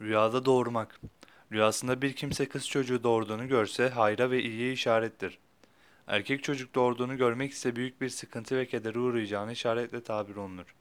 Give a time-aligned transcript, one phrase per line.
[0.00, 1.00] Rüyada doğurmak.
[1.52, 5.38] Rüyasında bir kimse kız çocuğu doğurduğunu görse hayra ve iyiye işarettir.
[6.06, 10.74] Erkek çocuk doğurduğunu görmek ise büyük bir sıkıntı ve kedere uğrayacağını işaretle tabir olunur.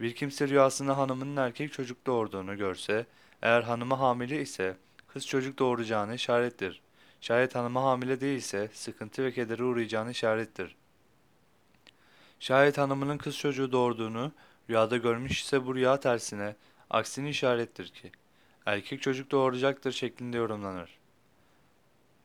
[0.00, 3.06] Bir kimse rüyasında hanımının erkek çocuk doğurduğunu görse,
[3.42, 4.76] eğer hanımı hamile ise
[5.08, 6.80] kız çocuk doğuracağını işarettir.
[7.20, 10.76] Şayet hanımı hamile değilse sıkıntı ve kedere uğrayacağını işarettir.
[12.40, 14.32] Şayet hanımının kız çocuğu doğurduğunu
[14.70, 16.56] rüyada görmüş ise bu rüya tersine,
[16.90, 18.12] aksini işarettir ki,
[18.66, 20.98] erkek çocuk doğuracaktır şeklinde yorumlanır.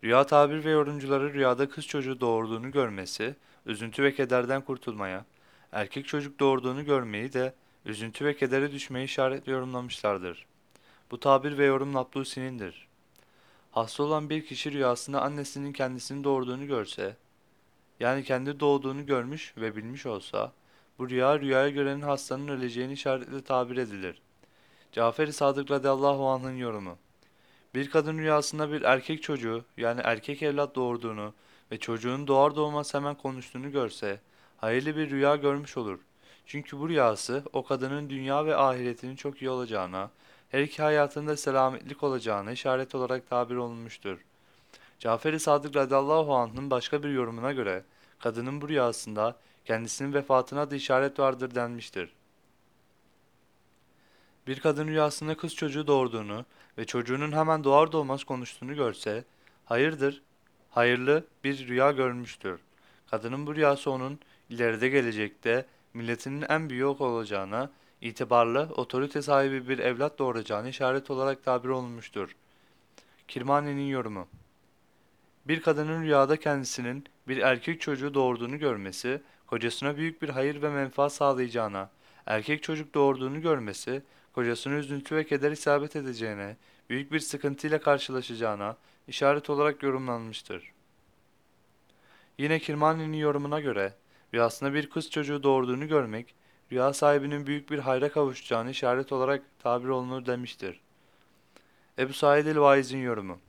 [0.04, 5.26] Rüya tabir ve yorumcuları rüyada kız çocuğu doğurduğunu görmesi, üzüntü ve kederden kurtulmaya,
[5.72, 7.54] erkek çocuk doğurduğunu görmeyi de
[7.86, 10.46] üzüntü ve kedere düşmeyi işaretle yorumlamışlardır.
[11.12, 12.88] Bu tabir ve yorum Nablusi'nindir.
[13.72, 17.16] Hasta olan bir kişi rüyasında annesinin kendisini doğurduğunu görse,
[18.00, 20.52] yani kendi doğduğunu görmüş ve bilmiş olsa,
[21.00, 24.22] bu rüya rüyaya görenin hastanın öleceğini işaretle tabir edilir.
[24.92, 26.98] Cafer-i Sadık radıyallahu anh'ın yorumu.
[27.76, 31.34] Bir kadın rüyasında bir erkek çocuğu yani erkek evlat doğurduğunu
[31.72, 34.20] ve çocuğun doğar doğmaz hemen konuştuğunu görse,
[34.58, 36.00] hayırlı bir rüya görmüş olur.
[36.46, 40.10] Çünkü bu rüyası o kadının dünya ve ahiretinin çok iyi olacağına,
[40.50, 44.18] her iki hayatında selametlik olacağına işaret olarak tabir olunmuştur.
[45.00, 47.84] Cafer-i Sadık radıyallahu anh'ın başka bir yorumuna göre,
[48.20, 52.14] kadının bu rüyasında kendisinin vefatına da işaret vardır denmiştir.
[54.52, 56.46] Bir kadın rüyasında kız çocuğu doğurduğunu
[56.78, 59.24] ve çocuğunun hemen doğar doğmaz konuştuğunu görse,
[59.66, 60.22] hayırdır,
[60.70, 62.60] hayırlı bir rüya görmüştür.
[63.12, 70.20] Kadının bu rüyası onun ileride gelecekte milletinin en büyük olacağına, itibarlı, otorite sahibi bir evlat
[70.20, 72.36] doğuracağını işaret olarak tabir olunmuştur.
[73.28, 74.28] Kirmani'nin yorumu
[75.48, 81.14] Bir kadının rüyada kendisinin bir erkek çocuğu doğurduğunu görmesi, kocasına büyük bir hayır ve menfaat
[81.14, 81.90] sağlayacağına,
[82.26, 84.02] erkek çocuk doğurduğunu görmesi,
[84.34, 86.58] kocasına üzüntü ve keder isabet edeceğine,
[86.90, 90.72] büyük bir sıkıntıyla karşılaşacağına işaret olarak yorumlanmıştır.
[92.38, 93.94] Yine Kirmani'nin yorumuna göre,
[94.34, 96.36] rüyasında bir kız çocuğu doğurduğunu görmek,
[96.72, 100.80] rüya sahibinin büyük bir hayra kavuşacağını işaret olarak tabir olunur demiştir.
[102.00, 103.40] Ebu Said el-Vaiz'in yorumu.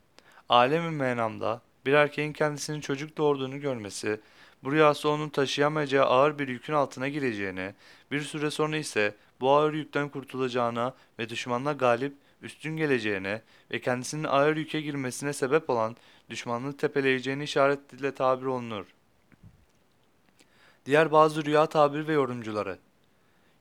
[0.48, 4.20] Alem-i menamda bir erkeğin kendisinin çocuk doğurduğunu görmesi,
[4.65, 7.75] bu rüyası onun taşıyamayacağı ağır bir yükün altına gireceğine,
[8.10, 14.25] bir süre sonra ise bu ağır yükten kurtulacağına ve düşmanla galip, üstün geleceğine ve kendisinin
[14.25, 15.97] ağır yüke girmesine sebep olan
[16.31, 18.87] düşmanlığı tepeleyeceğini işaretle tabir olunur.
[20.87, 22.78] Diğer bazı rüya tabir ve yorumcuları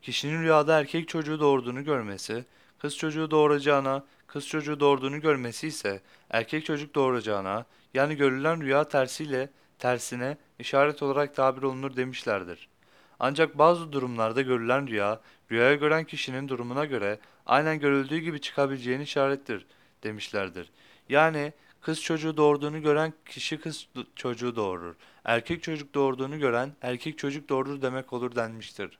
[0.01, 2.45] Kişinin rüyada erkek çocuğu doğurduğunu görmesi,
[2.81, 9.49] kız çocuğu doğuracağına, kız çocuğu doğurduğunu görmesi ise erkek çocuk doğuracağına, yani görülen rüya tersiyle
[9.79, 12.67] tersine işaret olarak tabir olunur demişlerdir.
[13.19, 15.21] Ancak bazı durumlarda görülen rüya,
[15.51, 19.65] rüyaya gören kişinin durumuna göre aynen görüldüğü gibi çıkabileceğini işarettir
[20.03, 20.71] demişlerdir.
[21.09, 24.95] Yani kız çocuğu doğurduğunu gören kişi kız çocuğu doğurur.
[25.25, 28.97] Erkek çocuk doğurduğunu gören erkek çocuk doğurur demek olur denmiştir.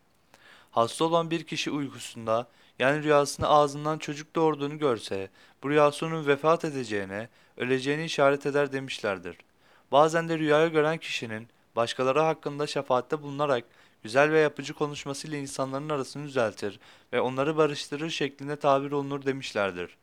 [0.72, 2.48] Hasta olan bir kişi uykusunda
[2.80, 5.30] yani rüyasında ağzından çocuk doğurduğunu görse
[5.64, 9.38] bu rüyası onun vefat edeceğine, öleceğini işaret eder demişlerdir.
[9.92, 13.64] Bazen de rüyayı gören kişinin başkaları hakkında şefaatte bulunarak
[14.04, 16.80] güzel ve yapıcı konuşmasıyla insanların arasını düzeltir
[17.14, 19.98] ve onları barıştırır şeklinde tabir olunur demişlerdir.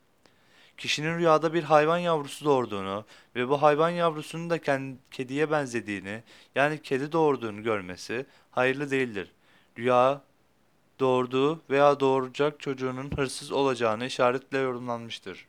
[0.76, 3.04] Kişinin rüyada bir hayvan yavrusu doğurduğunu
[3.36, 4.58] ve bu hayvan yavrusunun da
[5.10, 6.22] kediye benzediğini
[6.54, 9.32] yani kedi doğurduğunu görmesi hayırlı değildir.
[9.78, 10.22] Rüya
[11.00, 15.46] doğurduğu veya doğuracak çocuğunun hırsız olacağını işaretle yorumlanmıştır.